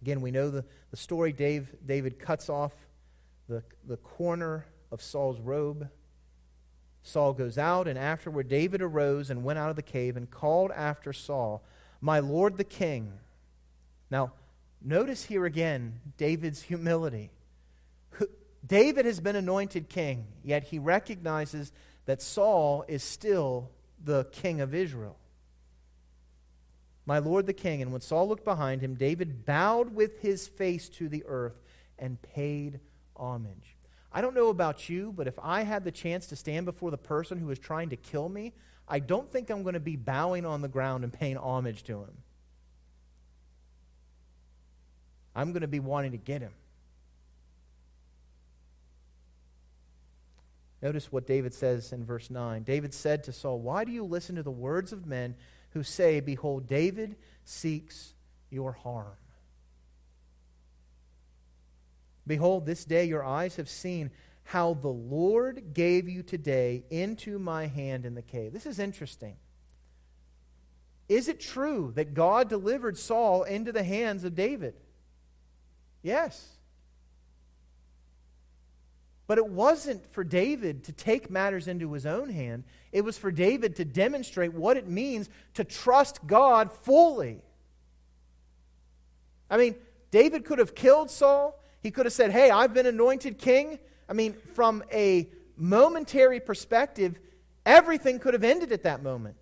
[0.02, 1.32] Again, we know the, the story.
[1.32, 2.72] Dave, David cuts off
[3.48, 5.88] the, the corner of Saul's robe.
[7.02, 10.70] Saul goes out, and afterward David arose and went out of the cave and called
[10.72, 11.64] after Saul,
[12.00, 13.14] My Lord the king.
[14.10, 14.32] Now,
[14.82, 17.30] notice here again David's humility.
[18.66, 21.72] David has been anointed king, yet he recognizes
[22.06, 23.70] that Saul is still
[24.02, 25.16] the king of Israel.
[27.06, 27.80] My Lord the king.
[27.80, 31.58] And when Saul looked behind him, David bowed with his face to the earth
[31.98, 32.80] and paid
[33.16, 33.76] homage.
[34.12, 36.98] I don't know about you, but if I had the chance to stand before the
[36.98, 38.52] person who was trying to kill me,
[38.86, 42.00] I don't think I'm going to be bowing on the ground and paying homage to
[42.00, 42.16] him.
[45.34, 46.52] I'm going to be wanting to get him.
[50.80, 52.62] Notice what David says in verse 9.
[52.62, 55.34] David said to Saul, Why do you listen to the words of men
[55.70, 58.14] who say, Behold, David seeks
[58.50, 59.16] your harm?
[62.26, 64.10] Behold, this day your eyes have seen
[64.44, 68.52] how the Lord gave you today into my hand in the cave.
[68.52, 69.36] This is interesting.
[71.08, 74.74] Is it true that God delivered Saul into the hands of David?
[76.02, 76.57] Yes.
[79.28, 82.64] But it wasn't for David to take matters into his own hand.
[82.92, 87.42] It was for David to demonstrate what it means to trust God fully.
[89.50, 89.76] I mean,
[90.10, 91.62] David could have killed Saul.
[91.82, 93.78] He could have said, Hey, I've been anointed king.
[94.08, 97.20] I mean, from a momentary perspective,
[97.66, 99.36] everything could have ended at that moment.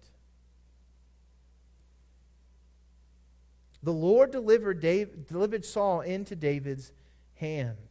[3.84, 6.90] The Lord delivered, David, delivered Saul into David's
[7.36, 7.85] hand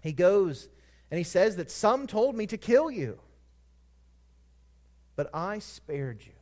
[0.00, 0.68] he goes
[1.10, 3.18] and he says that some told me to kill you,
[5.16, 6.32] but I spared you.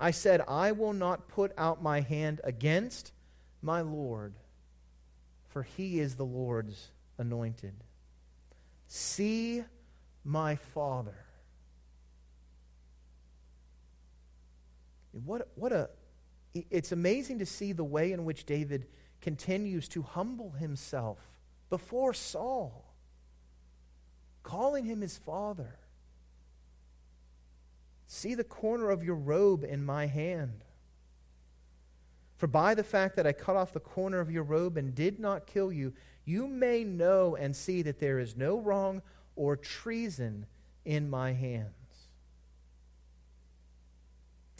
[0.00, 3.12] I said, I will not put out my hand against
[3.62, 4.34] my Lord,
[5.48, 7.74] for he is the Lord's anointed.
[8.86, 9.64] See
[10.24, 11.24] my Father.
[15.12, 15.90] What, what a,
[16.54, 18.86] it's amazing to see the way in which David
[19.20, 21.18] continues to humble himself
[21.70, 22.94] before Saul,
[24.42, 25.78] calling him his father.
[28.06, 30.64] See the corner of your robe in my hand.
[32.36, 35.18] For by the fact that I cut off the corner of your robe and did
[35.18, 35.92] not kill you,
[36.24, 39.02] you may know and see that there is no wrong
[39.34, 40.46] or treason
[40.84, 41.72] in my hands.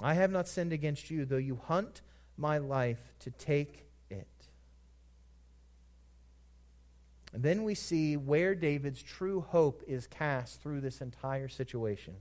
[0.03, 2.03] I have not sinned against you, though you hunt
[2.37, 3.88] my life to take
[7.33, 12.15] And then we see where David's true hope is cast through this entire situation.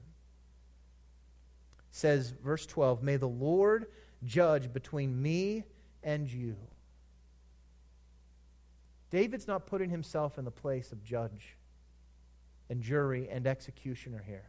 [1.80, 3.88] It says, verse 12, May the Lord
[4.26, 5.64] judge between me
[6.04, 6.58] and you.
[9.10, 11.56] David's not putting himself in the place of judge
[12.70, 14.46] and jury and executioner here.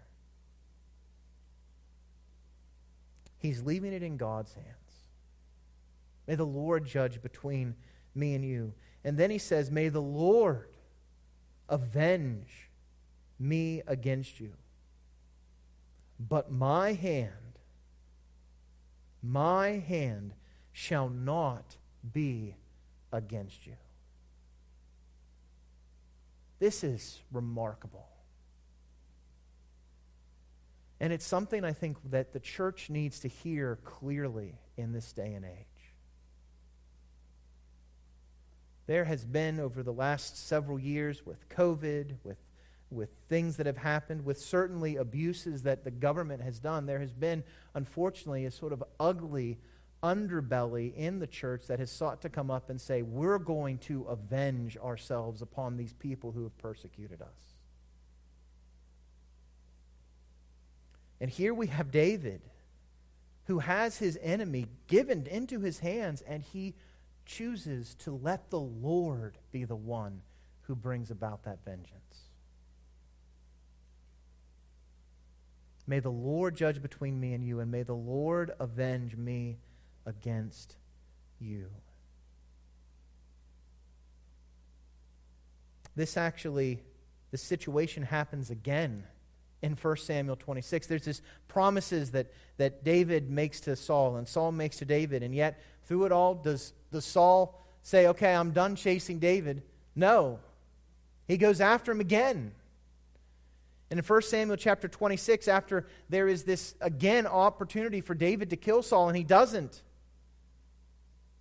[3.38, 4.66] He's leaving it in God's hands.
[6.26, 7.76] May the Lord judge between
[8.14, 8.74] me and you.
[9.04, 10.68] And then he says, May the Lord
[11.68, 12.70] avenge
[13.38, 14.52] me against you.
[16.18, 17.32] But my hand,
[19.22, 20.34] my hand
[20.72, 21.76] shall not
[22.12, 22.56] be
[23.12, 23.76] against you.
[26.58, 28.08] This is remarkable.
[31.00, 35.32] And it's something I think that the church needs to hear clearly in this day
[35.34, 35.77] and age.
[38.88, 42.38] There has been, over the last several years, with COVID, with,
[42.90, 47.12] with things that have happened, with certainly abuses that the government has done, there has
[47.12, 49.58] been, unfortunately, a sort of ugly
[50.02, 54.04] underbelly in the church that has sought to come up and say, we're going to
[54.04, 57.56] avenge ourselves upon these people who have persecuted us.
[61.20, 62.40] And here we have David,
[63.48, 66.74] who has his enemy given into his hands, and he
[67.28, 70.22] chooses to let the Lord be the one
[70.62, 71.92] who brings about that vengeance.
[75.86, 79.58] May the Lord judge between me and you, and may the Lord avenge me
[80.04, 80.76] against
[81.38, 81.68] you.
[85.94, 86.82] This actually,
[87.30, 89.04] the situation happens again
[89.62, 90.86] in 1 Samuel 26.
[90.86, 95.34] There's this promises that, that David makes to Saul and Saul makes to David, and
[95.34, 99.62] yet through it all, does, does Saul say, Okay, I'm done chasing David?
[99.96, 100.38] No.
[101.26, 102.52] He goes after him again.
[103.90, 108.56] And in 1 Samuel chapter 26, after there is this again opportunity for David to
[108.56, 109.82] kill Saul, and he doesn't.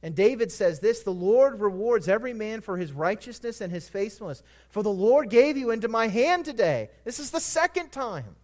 [0.01, 4.43] And David says this The Lord rewards every man for his righteousness and his faithfulness.
[4.69, 6.89] For the Lord gave you into my hand today.
[7.03, 8.37] This is the second time.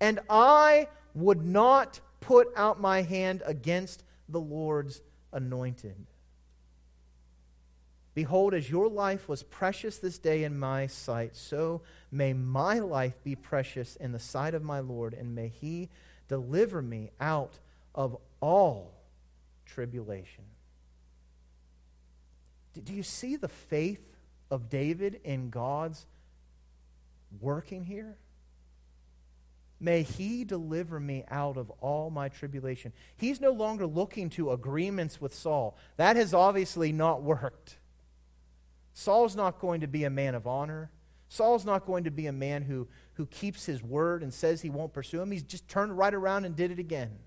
[0.00, 5.00] And I would not put out my hand against the Lord's
[5.32, 6.06] anointed.
[8.14, 13.22] Behold, as your life was precious this day in my sight, so may my life
[13.24, 15.88] be precious in the sight of my Lord, and may he
[16.28, 17.58] deliver me out
[17.94, 18.92] of all
[19.64, 20.44] tribulation.
[22.84, 24.16] Do you see the faith
[24.50, 26.06] of David in God's
[27.40, 28.16] working here?
[29.82, 32.92] May he deliver me out of all my tribulation.
[33.16, 35.76] He's no longer looking to agreements with Saul.
[35.96, 37.78] That has obviously not worked.
[38.94, 40.92] Saul's not going to be a man of honor.
[41.28, 44.70] Saul's not going to be a man who, who keeps his word and says he
[44.70, 45.32] won't pursue him.
[45.32, 47.18] He's just turned right around and did it again.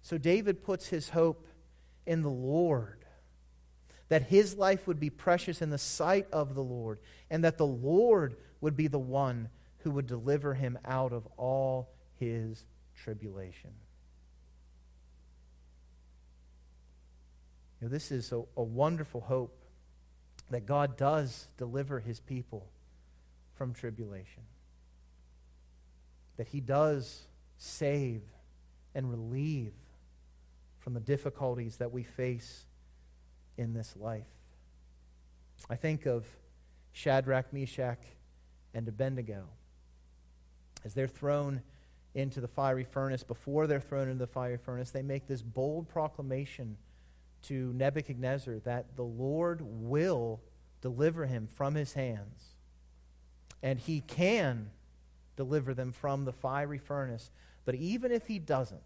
[0.00, 1.46] So David puts his hope
[2.06, 3.04] in the Lord,
[4.08, 7.66] that his life would be precious in the sight of the Lord, and that the
[7.66, 12.64] Lord would be the one who would deliver him out of all his
[12.96, 13.70] tribulation.
[17.80, 19.56] You know, this is a, a wonderful hope
[20.50, 22.66] that God does deliver his people
[23.54, 24.42] from tribulation,
[26.36, 28.22] that he does save
[28.94, 29.74] and relieve
[30.78, 32.64] from the difficulties that we face
[33.56, 34.26] in this life.
[35.68, 36.24] I think of
[36.92, 38.02] Shadrach, Meshach,
[38.74, 39.44] and Abednego.
[40.88, 41.60] As they're thrown
[42.14, 45.86] into the fiery furnace, before they're thrown into the fiery furnace, they make this bold
[45.86, 46.78] proclamation
[47.42, 50.40] to Nebuchadnezzar that the Lord will
[50.80, 52.54] deliver him from his hands.
[53.62, 54.70] And he can
[55.36, 57.30] deliver them from the fiery furnace.
[57.66, 58.80] But even if he doesn't,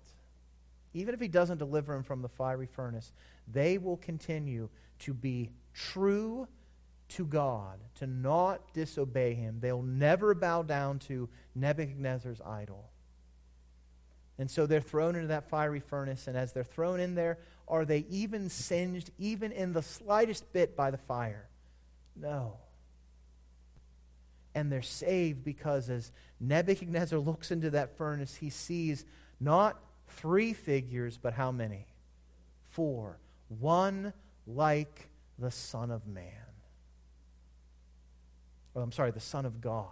[0.94, 3.12] even if he doesn't deliver them from the fiery furnace,
[3.46, 6.48] they will continue to be true
[7.16, 9.59] to God, to not disobey him.
[9.61, 12.90] They'll never bow down to Nebuchadnezzar's idol.
[14.38, 17.85] And so they're thrown into that fiery furnace, and as they're thrown in there, are
[17.85, 21.48] they even singed, even in the slightest bit, by the fire?
[22.16, 22.57] No.
[24.55, 29.05] And they're saved because as Nebuchadnezzar looks into that furnace, he sees
[29.38, 31.87] not three figures, but how many?
[32.70, 33.18] Four.
[33.48, 34.12] One
[34.46, 36.51] like the Son of Man.
[38.74, 39.88] Oh, I'm sorry, the Son of God.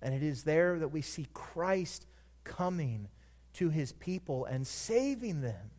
[0.00, 2.06] And it is there that we see Christ
[2.44, 3.08] coming
[3.54, 5.70] to his people and saving them.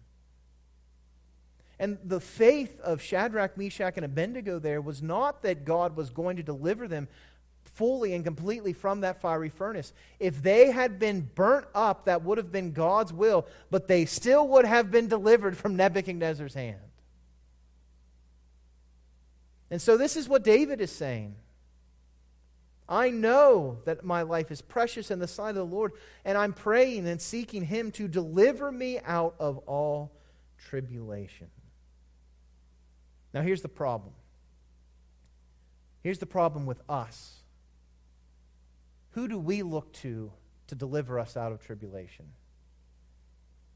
[1.79, 6.37] And the faith of Shadrach, Meshach, and Abednego there was not that God was going
[6.37, 7.09] to deliver them
[7.63, 9.91] fully and completely from that fiery furnace.
[10.19, 14.47] If they had been burnt up, that would have been God's will, but they still
[14.49, 16.79] would have been delivered from Nebuchadnezzar's hand.
[19.73, 21.33] And so, this is what David is saying.
[22.87, 25.93] I know that my life is precious in the sight of the Lord,
[26.23, 30.11] and I'm praying and seeking Him to deliver me out of all
[30.59, 31.47] tribulation.
[33.33, 34.13] Now, here's the problem.
[36.03, 37.39] Here's the problem with us
[39.13, 40.31] who do we look to
[40.67, 42.25] to deliver us out of tribulation?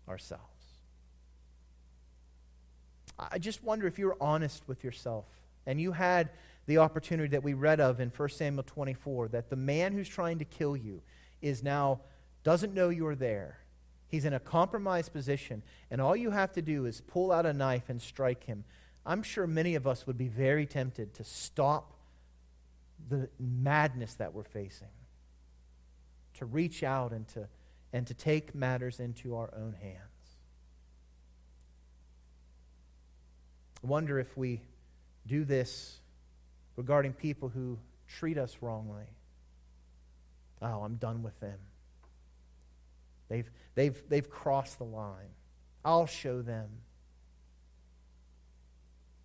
[0.07, 0.43] Ourselves.
[3.17, 5.25] I just wonder if you're honest with yourself
[5.67, 6.29] and you had
[6.65, 10.39] the opportunity that we read of in 1 Samuel 24 that the man who's trying
[10.39, 11.03] to kill you
[11.41, 11.99] is now
[12.43, 13.59] doesn't know you're there.
[14.07, 15.61] He's in a compromised position,
[15.91, 18.63] and all you have to do is pull out a knife and strike him.
[19.05, 21.93] I'm sure many of us would be very tempted to stop
[23.09, 24.87] the madness that we're facing,
[26.35, 27.49] to reach out and to,
[27.91, 29.97] and to take matters into our own hands.
[33.83, 34.61] I wonder if we
[35.27, 35.99] do this
[36.75, 39.05] regarding people who treat us wrongly.
[40.61, 41.59] Oh, I'm done with them.
[43.29, 45.29] They've, they've, they've crossed the line.
[45.83, 46.69] I'll show them.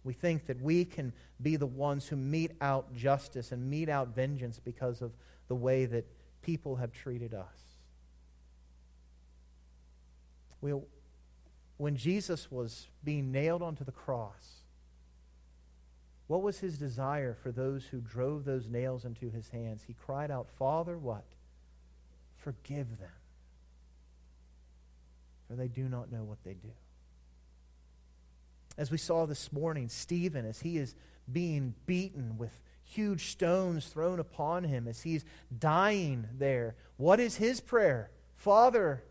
[0.04, 4.08] We think that we can be the ones who mete out justice and mete out
[4.14, 5.12] vengeance because of
[5.46, 6.04] the way that
[6.42, 7.46] people have treated us.
[10.60, 10.74] We,
[11.76, 14.61] when Jesus was being nailed onto the cross,
[16.26, 19.84] what was his desire for those who drove those nails into his hands?
[19.86, 21.24] He cried out, Father, what?
[22.36, 23.10] Forgive them
[25.52, 26.70] for they do not know what they do.
[28.78, 30.94] As we saw this morning, Stephen, as he is
[31.30, 35.26] being beaten with huge stones thrown upon him, as he's
[35.58, 38.10] dying there, what is his prayer?
[38.34, 39.04] Father,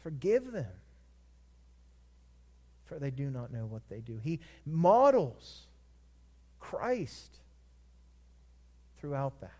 [0.00, 0.70] forgive them,
[2.84, 4.20] for they do not know what they do.
[4.22, 5.65] He models
[6.70, 7.38] Christ
[8.98, 9.52] throughout that.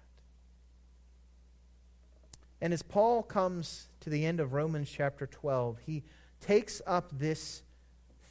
[2.60, 6.02] And as Paul comes to the end of Romans chapter 12, he
[6.40, 7.62] takes up this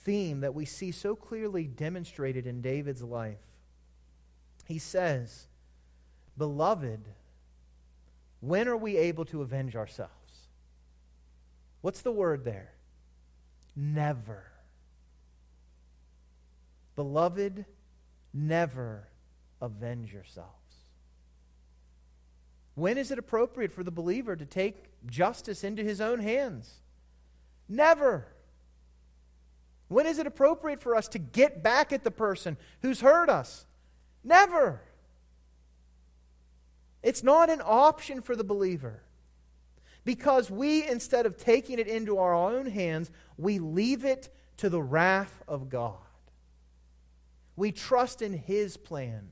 [0.04, 3.46] theme that we see so clearly demonstrated in David's life.
[4.68, 5.48] He says,
[6.38, 7.08] Beloved,
[8.42, 10.12] when are we able to avenge ourselves?
[11.82, 12.74] What's the word there?
[13.76, 14.44] Never.
[16.96, 17.66] Beloved,
[18.36, 19.08] never
[19.62, 20.52] avenge yourselves.
[22.76, 26.82] When is it appropriate for the believer to take justice into his own hands?
[27.70, 28.28] Never.
[29.88, 33.66] When is it appropriate for us to get back at the person who's hurt us?
[34.24, 34.82] Never.
[37.02, 39.04] It's not an option for the believer.
[40.04, 44.82] Because we, instead of taking it into our own hands, we leave it to the
[44.82, 46.05] wrath of God.
[47.56, 49.30] We trust in His plan.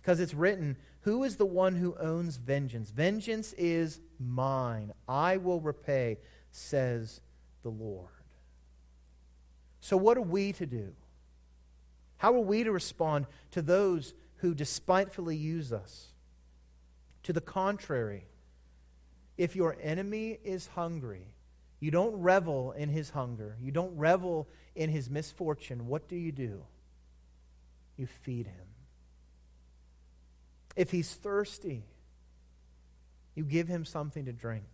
[0.00, 2.90] Because it's written, who is the one who owns vengeance?
[2.90, 4.92] Vengeance is mine.
[5.08, 6.18] I will repay,
[6.50, 7.20] says
[7.62, 8.08] the Lord.
[9.80, 10.92] So, what are we to do?
[12.18, 16.12] How are we to respond to those who despitefully use us?
[17.22, 18.26] To the contrary,
[19.38, 21.28] if your enemy is hungry,
[21.80, 26.30] you don't revel in his hunger, you don't revel in his misfortune, what do you
[26.30, 26.62] do?
[27.96, 28.66] You feed him.
[30.76, 31.84] If he's thirsty,
[33.34, 34.64] you give him something to drink.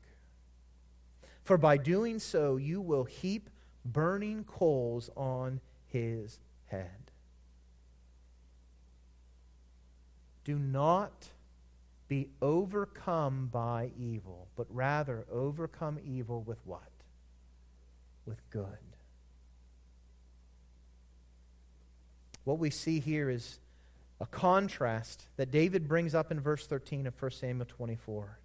[1.44, 3.48] For by doing so, you will heap
[3.84, 7.12] burning coals on his head.
[10.44, 11.28] Do not
[12.08, 16.95] be overcome by evil, but rather overcome evil with what?
[18.26, 18.66] With good.
[22.44, 23.58] What we see here is
[24.20, 28.38] a contrast that David brings up in verse 13 of 1 Samuel 24.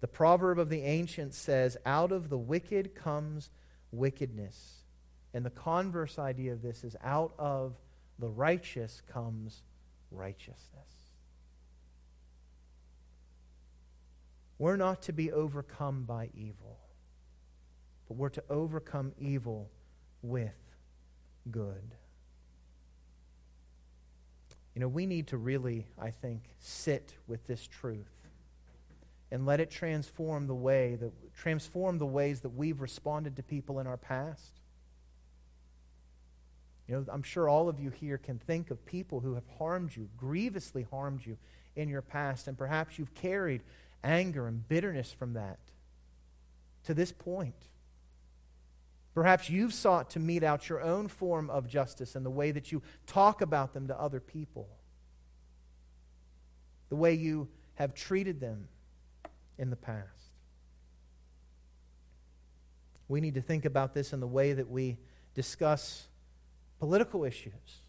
[0.00, 3.50] The proverb of the ancients says, Out of the wicked comes
[3.92, 4.82] wickedness.
[5.32, 7.74] And the converse idea of this is, Out of
[8.18, 9.62] the righteous comes
[10.10, 10.58] righteousness.
[14.58, 16.78] We're not to be overcome by evil,
[18.12, 19.70] but we're to overcome evil
[20.20, 20.58] with
[21.50, 21.94] good.
[24.74, 28.12] You know, we need to really, I think, sit with this truth
[29.30, 33.80] and let it transform the way that transform the ways that we've responded to people
[33.80, 34.60] in our past.
[36.86, 39.96] You know, I'm sure all of you here can think of people who have harmed
[39.96, 41.38] you, grievously harmed you
[41.76, 43.62] in your past, and perhaps you've carried
[44.04, 45.60] anger and bitterness from that
[46.84, 47.68] to this point.
[49.14, 52.72] Perhaps you've sought to mete out your own form of justice in the way that
[52.72, 54.68] you talk about them to other people,
[56.88, 58.68] the way you have treated them
[59.58, 60.08] in the past.
[63.08, 64.96] We need to think about this in the way that we
[65.34, 66.08] discuss
[66.78, 67.81] political issues.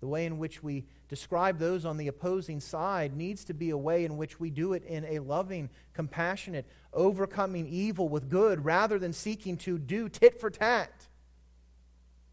[0.00, 3.76] The way in which we describe those on the opposing side needs to be a
[3.76, 8.98] way in which we do it in a loving, compassionate, overcoming evil with good rather
[8.98, 11.08] than seeking to do tit for tat.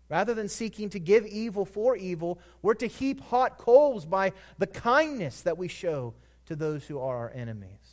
[0.09, 4.67] Rather than seeking to give evil for evil, we're to heap hot coals by the
[4.67, 6.13] kindness that we show
[6.45, 7.84] to those who are our enemies.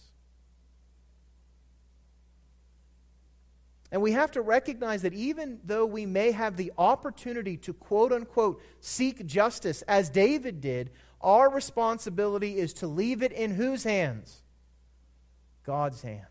[3.93, 8.11] And we have to recognize that even though we may have the opportunity to quote
[8.11, 10.91] unquote seek justice, as David did,
[11.21, 14.43] our responsibility is to leave it in whose hands?
[15.65, 16.27] God's hands.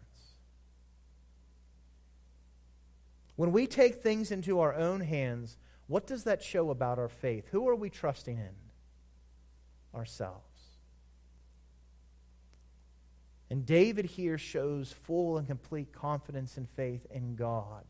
[3.35, 7.47] When we take things into our own hands, what does that show about our faith?
[7.51, 8.55] Who are we trusting in?
[9.93, 10.50] Ourselves.
[13.51, 17.83] And David here shows full and complete confidence and faith in God.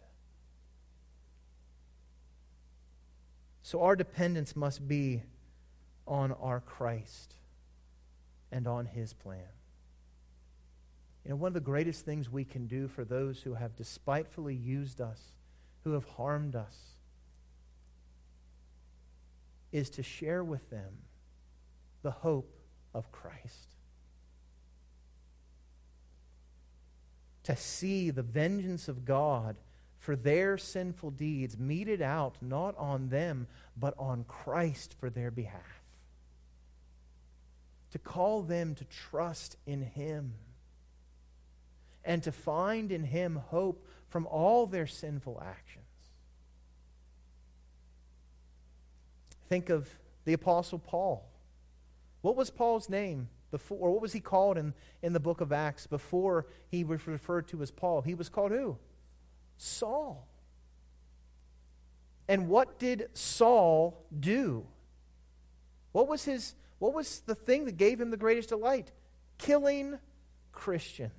[3.61, 5.21] So our dependence must be
[6.07, 7.35] on our Christ
[8.51, 9.53] and on his plan.
[11.23, 14.55] You know, one of the greatest things we can do for those who have despitefully
[14.55, 15.21] used us,
[15.83, 16.75] who have harmed us,
[19.71, 21.03] is to share with them
[22.01, 22.51] the hope
[22.95, 23.75] of Christ.
[27.43, 29.55] To see the vengeance of God
[29.97, 35.83] for their sinful deeds meted out not on them, but on Christ for their behalf.
[37.91, 40.33] To call them to trust in Him
[42.03, 45.85] and to find in Him hope from all their sinful actions.
[49.47, 49.87] Think of
[50.25, 51.27] the Apostle Paul.
[52.21, 55.51] What was Paul's name before, or what was he called in, in the book of
[55.51, 58.01] Acts before he was referred to as Paul?
[58.01, 58.77] He was called who?
[59.57, 60.27] Saul.
[62.27, 64.65] And what did Saul do?
[65.91, 68.91] What was his what was the thing that gave him the greatest delight?
[69.37, 69.99] Killing
[70.51, 71.11] Christians.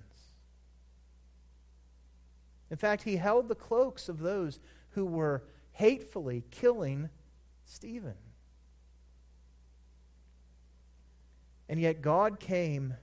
[2.68, 4.58] In fact, he held the cloaks of those
[4.90, 7.10] who were hatefully killing
[7.64, 8.14] Stephen.
[11.72, 12.96] And yet God came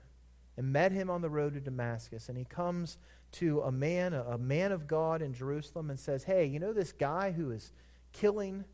[0.56, 2.30] and met him on the road to Damascus.
[2.30, 3.00] And he comes
[3.32, 6.92] to a man, a, man of God in Jerusalem, and says, Hey, you know this
[6.92, 7.72] guy who is
[8.14, 8.66] killing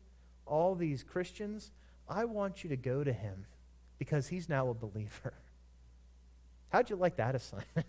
[0.44, 1.72] all these Christians?
[2.06, 3.46] I want you to go to him
[3.98, 5.32] because he's now a believer.
[6.68, 7.66] How'd you like that assignment?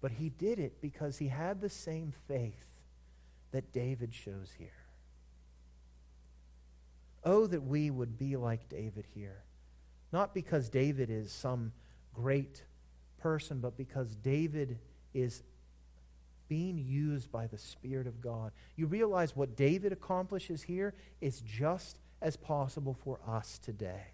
[0.00, 2.82] But he did it because he had the same faith
[3.52, 4.81] that David shows here.
[7.24, 9.44] Oh, that we would be like David here.
[10.12, 11.72] Not because David is some
[12.12, 12.64] great
[13.18, 14.78] person, but because David
[15.14, 15.42] is
[16.48, 18.52] being used by the Spirit of God.
[18.76, 24.08] You realize what David accomplishes here is just as possible for us today.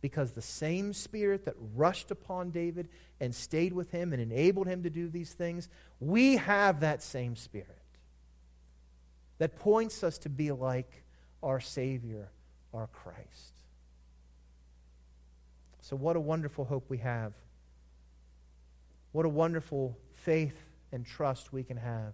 [0.00, 2.88] Because the same Spirit that rushed upon David
[3.18, 7.34] and stayed with him and enabled him to do these things, we have that same
[7.34, 7.82] Spirit
[9.38, 11.02] that points us to be like
[11.42, 12.30] our Savior,
[12.72, 13.54] our Christ.
[15.80, 17.34] So, what a wonderful hope we have.
[19.12, 20.58] What a wonderful faith
[20.92, 22.12] and trust we can have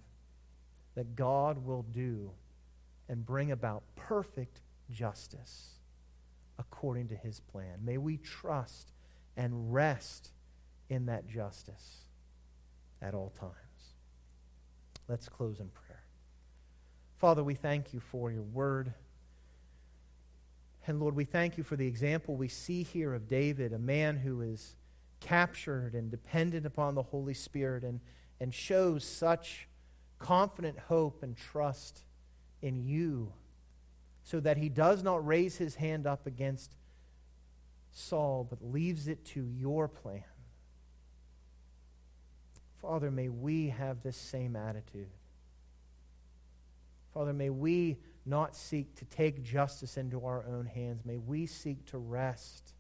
[0.95, 2.31] that God will do
[3.09, 4.61] and bring about perfect
[4.91, 5.71] justice
[6.59, 7.79] according to his plan.
[7.83, 8.93] May we trust
[9.37, 10.31] and rest
[10.89, 12.03] in that justice
[13.01, 13.53] at all times.
[15.09, 16.05] Let's close in prayer.
[17.17, 18.93] Father, we thank you for your word.
[20.87, 24.17] And Lord, we thank you for the example we see here of David, a man
[24.17, 24.75] who is
[25.21, 28.01] captured and dependent upon the Holy Spirit and,
[28.41, 29.69] and shows such
[30.19, 32.03] confident hope and trust
[32.61, 33.33] in you
[34.25, 36.77] so that he does not raise his hand up against
[37.91, 40.25] Saul, but leaves it to your plan.
[42.81, 45.11] Father, may we have this same attitude.
[47.15, 51.05] Father, may we not seek to take justice into our own hands.
[51.05, 52.75] May we seek to rest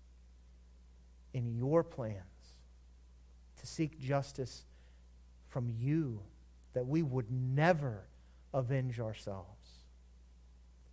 [1.34, 2.22] in your plans,
[3.60, 4.64] to seek justice
[5.48, 6.20] from you,
[6.74, 8.04] that we would never
[8.54, 9.48] avenge ourselves,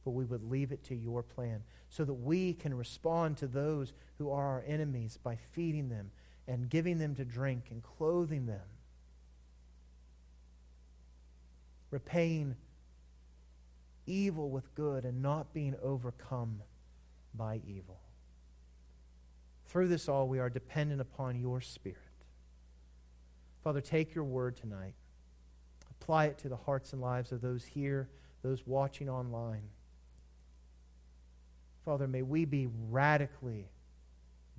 [0.04, 3.94] but we would leave it to your plan so that we can respond to those
[4.18, 6.12] who are our enemies by feeding them
[6.48, 8.68] and giving them to drink and clothing them,
[11.92, 12.56] repaying
[14.10, 16.62] evil with good and not being overcome
[17.34, 18.00] by evil.
[19.68, 21.98] Through this all, we are dependent upon your Spirit.
[23.64, 24.96] Father, take your word tonight,
[25.92, 28.10] apply it to the hearts and lives of those here
[28.42, 29.70] those watching online.
[31.84, 33.70] Father, may we be radically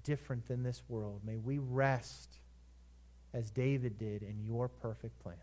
[0.03, 1.21] different than this world.
[1.25, 2.39] May we rest
[3.33, 5.37] as David did in your perfect plan.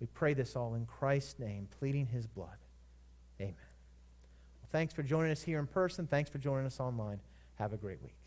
[0.00, 2.58] We pray this all in Christ's name, pleading his blood.
[3.40, 3.54] Amen.
[3.54, 6.06] Well, thanks for joining us here in person.
[6.06, 7.20] Thanks for joining us online.
[7.56, 8.25] Have a great week.